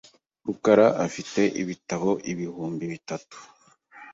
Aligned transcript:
rukara 0.45 0.87
afite 1.05 1.41
ibitabo 1.61 2.09
ibihumbi 2.31 2.83
bitatu. 2.93 3.37